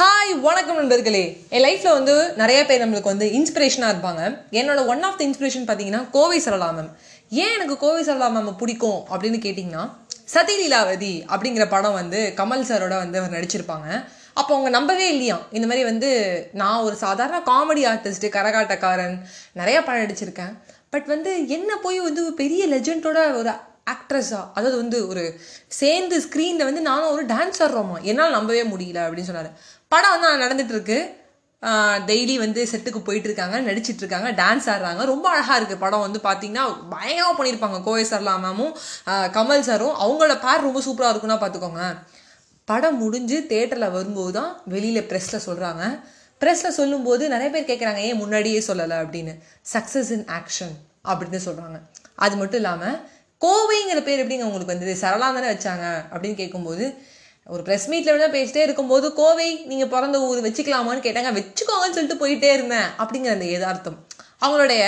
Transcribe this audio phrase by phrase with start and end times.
[0.00, 1.22] Hi வணக்கம் நண்பர்களே.
[1.48, 4.22] என் லைஃப்பில் வந்து நிறைய பேர் நம்மளுக்கு வந்து இன்ஸ்பிரேஷனாக இருப்பாங்க.
[4.50, 6.88] என்னோட ஒன் ஆஃப் த இன்ஸ்பிரேஷன் பார்த்தீங்கன்னா கோவை சரளா மேம்
[7.42, 9.82] ஏன் எனக்கு கோவை சரளா மேம் பிடிக்கும் அப்படின்னு கேட்டிங்கன்னா
[10.34, 13.88] சதிலீலாவதி அப்படிங்கிற படம் வந்து கமல் சாரோட வந்து அவர் நடிச்சிருப்பாங்க.
[14.34, 15.38] அப்போ அவங்க நம்பவே இல்லையா?
[15.50, 16.10] இந்த மாதிரி வந்து
[16.52, 19.16] நான் ஒரு சாதாரண காமெடி ஆர்டிஸ்ட் கரகாட்டக்காரன்
[19.52, 20.54] நிறைய படம் நடிச்சிருக்கேன்.
[20.90, 23.52] பட் வந்து என்ன போய் வந்து ஒரு பெரிய லெஜெண்டோட ஒரு
[23.92, 25.22] ஆக்ட்ரஸா அதாவது வந்து ஒரு
[25.80, 29.50] சேர்ந்து ஸ்க்ரீனில் வந்து நானும் ஒரு டான்ஸ் ஆடுறோமா என்னால் நம்பவே முடியல அப்படின்னு சொன்னார்.
[29.92, 30.98] படம் வந்து நடந்துட்டு இருக்கு
[32.08, 35.02] டெய்லி வந்து செட்டுக்கு போயிட்டு இருக்காங்க நடிச்சிட்டு இருக்காங்க டான்ஸ் ஆடுறாங்க.
[35.10, 37.78] ரொம்ப அழகாக இருக்குது படம் வந்து பார்த்திங்கன்னா பயங்கரமாக பண்ணியிருப்பாங்க.
[37.86, 38.72] கோவை சர்லா மேமும்
[39.36, 41.84] கமல் சாரும் அவங்களோட பேர் ரொம்ப சூப்பராக இருக்குன்னா பார்த்துக்கோங்க
[42.68, 45.84] படம் முடிஞ்சு தேட்டரில் வரும்போது தான் வெளியில் ப்ரெஸ்ஸில் சொல்கிறாங்க
[46.40, 48.96] ப்ரெஸ்ஸில் சொல்லும்போது நிறைய பேர் கேட்குறாங்க ஏன் முன்னாடியே சொல்லலை?
[49.04, 49.32] அப்படின்னு.
[49.74, 50.74] சக்ஸஸ் இன் ஆக்ஷன்
[51.10, 51.78] அப்படின்னு சொல்கிறாங்க
[52.24, 52.96] அது மட்டும் இல்லாமல்
[53.42, 54.94] கோவைங்கிற பேர் எப்படிங்க உங்களுக்கு வந்தது?
[55.02, 56.86] சரளா தானே வச்சாங்க அப்படின்னு கேட்கும்போது
[57.50, 61.30] ஒரு ப்ரெஸ் மீட்டில் விட பேசிட்டே இருக்கும்போது கோவை நீங்கள் பிறந்த ஊர் வச்சுக்கலாமான்னு கேட்டாங்க.
[61.38, 63.98] வச்சுக்கோங்கன்னு சொல்லிட்டு போயிட்டே இருந்தேன் அப்படிங்கிற அந்த எதார்த்தம்
[64.42, 64.82] அவங்களுடைய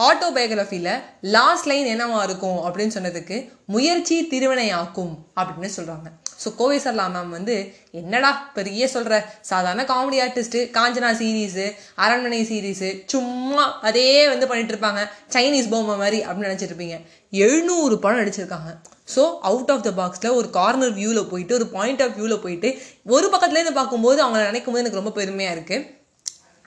[0.00, 0.92] ஆட்டோபயோகிராஃபியில்
[1.30, 6.08] லாஸ்ட் லைன் என்னவா இருக்கும் அப்படின்னு சொன்னதுக்கு முயற்சி திருவினையாக்கும் அப்படின்னு சொல்கிறாங்க
[6.42, 7.56] ஸோ கோவை சர்லா மேம் வந்து
[8.00, 9.14] என்னடா பெரிய சொல்கிற
[9.50, 11.66] சாதாரண comedy artist Kanchana series
[12.04, 15.02] Aranmanai series சும்மா அதே வந்து பண்ணிட்டு இருப்பாங்க.
[15.34, 16.96] சைனீஸ் பொம்மை மாதிரி அப்படின்னு நினச்சிருப்பீங்க.
[17.44, 18.72] எழுநூறு படம் நடிச்சிருக்காங்க.
[19.14, 22.68] ஸோ அவுட் ஆஃப் த பாக்ஸில் ஒரு கார்னர் வியூவில் போயிட்டு ஒரு பாயிண்ட் ஆஃப் வியூவில் போயிட்டு
[23.16, 25.86] ஒரு பக்கத்துலேருந்து பார்க்கும்போது அவங்கள நினைக்கும் போது எனக்கு ரொம்ப பெருமையாக இருக்குது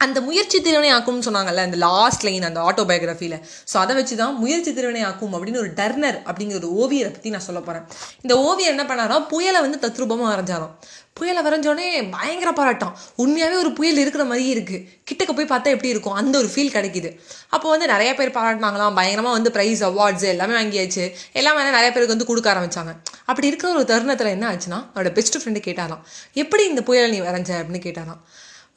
[0.06, 3.38] அந்த முயற்சி திருவினை ஆக்கும்னு சொன்னாங்கல்ல அந்த லாஸ்ட் லைன் அந்த ஆட்டோபயோகிராஃபியில்
[3.72, 7.48] ஸோ அதை வச்சு தான் முயற்சி திறனை ஆக்கும் அப்படின்னு ஒரு டர்னர் அப்படிங்கிற ஒரு ஓவியரை பற்றி நான்
[7.48, 7.86] சொல்ல போகிறேன்
[8.24, 10.74] இந்த ஓவியர் என்ன பண்ணாரோ புயலை வந்து தத்ரூபமாக வரைஞ்சாராம்.
[11.18, 12.94] புயலை வரைஞ்சோடனே பயங்கர பாராட்டம்.
[13.24, 16.16] உண்மையாகவே ஒரு புயல் இருக்கிற மாதிரியே இருக்குது கிட்டக்க போய் பார்த்தா எப்படி இருக்கும்?
[16.22, 17.10] அந்த ஒரு ஃபீல் கிடைக்குது.
[17.56, 18.96] அப்போ வந்து நிறைய பேர் பாராட்டினாங்களாம்.
[19.00, 21.06] பயங்கரமாக வந்து ப்ரைஸ் அவார்ட்ஸ் எல்லாமே வாங்கியாச்சு.
[21.42, 22.94] எல்லாமே நிறைய பேருக்கு வந்து கொடுக்க ஆரம்பித்தாங்க
[23.32, 26.04] அப்படி இருக்கிற ஒரு தருணத்தில் என்ன ஆச்சுன்னா அவரோட பெஸ்ட் ஃப்ரெண்டு கேட்டாராம்.
[26.44, 27.52] எப்படி இந்த புயலை நீ வரைஞ்ச?
[27.62, 28.22] அப்படின்னு கேட்டாராம்.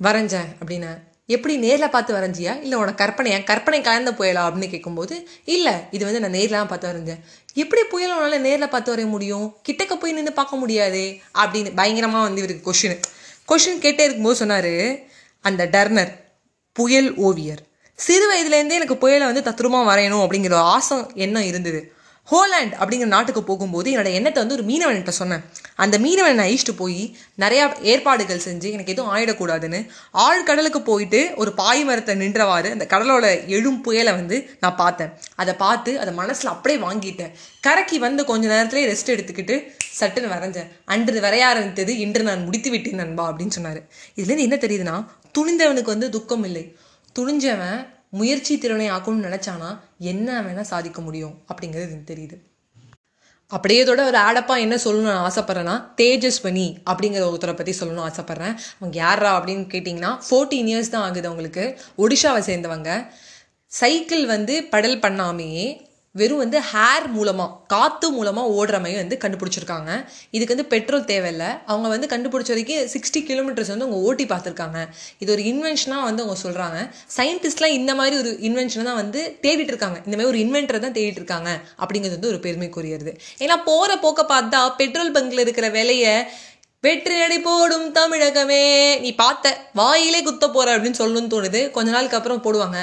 [0.09, 0.93] வரைஞ்சேன் அப்படின்னு.
[1.35, 2.53] எப்படி நேரில் பார்த்து வரைஞ்சியா?
[2.65, 3.39] இல்லை உனக்கு கற்பனையா?
[3.51, 4.43] கற்பனை கலந்த புயலா?
[4.47, 7.23] அப்படின்னு கேட்கும்போது இல்லை இது வந்து நான் நேரில் பார்த்து வரைஞ்சேன்.
[7.63, 9.47] எப்படி புயல் உன்னால் நேரில் பார்த்து வரைய முடியும்?
[9.69, 11.07] கிட்டக்க போய் நின்று பார்க்க முடியாதே?
[11.43, 13.01] அப்படின்னு பயங்கரமாக வந்து இவருக்கு கொஷின்
[13.51, 14.73] கொஷின் கேட்டே இருக்கும்போது சொன்னார்
[15.49, 16.13] அந்த டர்னர்
[16.77, 17.63] புயல் ஓவியர்.
[17.99, 21.81] சிறு வயதுலேருந்தே எனக்கு புயலை வந்து தத்ரூபமாக வரையணும் அப்படிங்கிற ஆசை எண்ணம் இருந்தது.
[22.31, 25.45] ஹோலாண்ட் அப்படிங்கிற நாட்டுக்கு போகும்போது என்னோட எண்ணத்தை வந்து ஒரு மீனவன்கிட்ட சொன்னேன்.
[25.85, 27.01] அந்த மீனவனை நான் அழிச்சிட்டு போய்
[27.43, 29.81] நிறையா ஏற்பாடுகள் செஞ்சு எனக்கு எதுவும் ஆயிடக்கூடாதுன்னு
[30.27, 35.13] ஆழ்கடலுக்கு போயிட்டு ஒரு பாய் மரத்தை நின்றவாறு அந்த கடலோட எழும் புயலை வந்து நான் பார்த்தேன்.
[35.43, 37.35] அதை பார்த்து அதை மனசில் அப்படியே வாங்கிட்டேன்.
[37.61, 39.57] கரைக்கு வந்து கொஞ்ச நேரத்துலேயே ரெஸ்ட் எடுத்துக்கிட்டு
[40.01, 40.71] சட்டுன்னு வரைஞ்சேன்.
[40.85, 43.83] அன்று வரைய ஆரம்பித்தது இன்று நான் முடித்து விட்டேன் நண்பா அப்படின்னு சொன்னார்.
[44.17, 44.97] இதுலேருந்து என்ன தெரியுதுன்னா
[45.39, 46.65] துணிந்தவனுக்கு வந்து துக்கம் இல்லை.
[47.19, 47.79] துணிஞ்சவன்
[48.11, 52.37] முயற்சி திறனை ஆக்கணும்னு நினச்சானா என்ன வேணால் சாதிக்க முடியும் அப்படிங்கிறது எனக்கு தெரியுது.
[53.49, 58.57] அப்படியே இதோட ஒரு ஆடப்பா என்ன சொல்லணும்னு ஆசைப்பட்றேன்னா தேஜஸ்வனி அப்படிங்கிற ஒருத்தரை பற்றி சொல்லணும்னு ஆசைப்பட்றேன்.
[58.79, 61.81] அவங்க யாரா அப்படின்னு கேட்டிங்கன்னா ஃபோர்டீன் இயர்ஸ் தான் ஆகுது அவங்களுக்கு.
[61.99, 63.07] ஒடிஷாவை சேர்ந்தவங்க.
[63.67, 65.86] சைக்கிள் வந்து படல் பண்ணாமையே
[66.21, 69.91] வெறும் வந்து ஹேர் மூலமாக காற்று மூலமாக ஓடுற மாதிரி வந்து கண்டுபிடிச்சிருக்காங்க.
[70.37, 71.51] இதுக்கு வந்து பெட்ரோல் தேவையில்லை.
[71.73, 74.81] அவங்க வந்து கண்டுபிடிச்ச வரைக்கும் சிக்ஸ்டி கிலோமீட்டர்ஸ் வந்து அவங்க ஓட்டி பார்த்துருக்காங்க.
[75.23, 76.81] இது ஒரு இன்வென்ஷனாக வந்து அவங்க சொல்கிறாங்க
[77.19, 79.99] சயின்டிஸ்ட்லாம் இந்த மாதிரி ஒரு இன்வென்ஷனை தான் வந்து தேடிட்டு இருக்காங்க.
[80.07, 81.53] இந்த மாதிரி ஒரு இன்வென்டரை தான் தேடிட்டு இருக்காங்க.
[81.83, 83.15] அப்படிங்கிறது வந்து ஒரு பெருமைக்குரியது.
[83.45, 86.15] ஏன்னா போகிற போக்க பார்த்தா பெட்ரோல் பங்கில் இருக்கிற விலையை
[86.87, 88.65] வெற்றி நடை போடும் தமிழகமே.
[89.05, 91.61] நீ பார்த்த வாயிலே குத்த போற அப்படின்னு சொல்லணும்னு தோணுது.
[91.77, 92.79] கொஞ்ச நாளுக்கு அப்புறம் போடுவாங்க.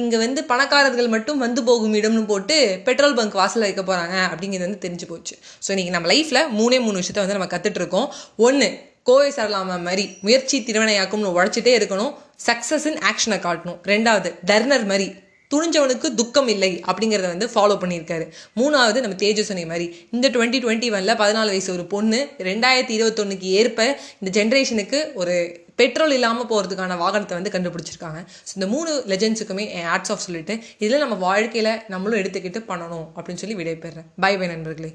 [0.00, 2.56] இங்கே வந்து பணக்காரர்கள் மட்டும் வந்து போகும் இடம்னு போட்டு
[2.86, 5.34] பெட்ரோல் பங்க் வாசலில் வைக்க போகிறாங்க அப்படிங்கிறது வந்து தெரிஞ்சு போச்சு.
[5.64, 8.08] ஸோ இன்றைக்கி நம்ம லைஃப்பில் மூணே மூணு விஷயத்த வந்து நம்ம கற்றுட்டு இருக்கோம்.
[8.46, 8.68] ஒன்று
[9.10, 12.12] கோவை சரலாமா மாதிரி முயற்சி திருவினையாக்கும்னு உழைச்சிட்டே இருக்கணும்.
[12.48, 13.78] சக்ஸஸ் இன் ஆக்ஷனை காட்டணும்.
[13.92, 15.08] ரெண்டாவது டர்னர் மாதிரி
[15.52, 18.26] துணிஞ்சவனுக்கு துக்கம் இல்லை அப்படிங்கிறத வந்து ஃபாலோ பண்ணியிருக்காரு.
[18.60, 19.86] மூணாவது நம்ம தேஜஸ்வனி மாதிரி
[20.16, 22.20] இந்த டுவெண்ட்டி டுவெண்ட்டி ஒனில் பதினாலு வயசு ஒரு பொண்ணு
[22.50, 23.80] ரெண்டாயிரத்தி இருபத்தொன்னுக்கு ஏற்ப
[24.20, 25.36] இந்த ஜென்ரேஷனுக்கு ஒரு
[25.80, 28.20] பெட்ரோல் இல்லாமல் போகிறதுக்கான வாகனத்தை வந்து கண்டுபிடிச்சிருக்காங்க.
[28.48, 33.42] ஸோ இந்த மூணு லெஜெண்ட்ஸுக்குமே என் ஆட்ஸ் ஆஃப் சொல்லிட்டு இதில் நம்ம வாழ்க்கையில் நம்மளும் எடுத்துக்கிட்டு பண்ணணும் அப்படின்னு
[33.44, 34.06] சொல்லி விடைபெறேன்.
[34.24, 34.92] பை பை நண்பர்களே.